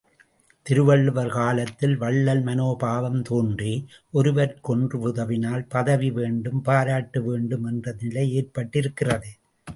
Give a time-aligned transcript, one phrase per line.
[0.65, 3.73] திருவள்ளுவர் காலத்தில் வள்ளல் மனோபாவம் தோன்றி,
[4.13, 9.31] ஒருவர்க்கு ஒன்று உதவினால் பதவிவேண்டும் பாராட்டு வேண்டும் என்ற நிலை ஏற்பட்டிருக்கிறது.